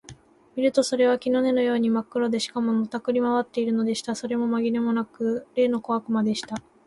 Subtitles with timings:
[0.55, 4.15] 見るとそれは木の根のようにまっ黒で、しかも、のたくり廻っているのでした。
[4.15, 6.55] それはまぎれもなく、例の小悪魔でした。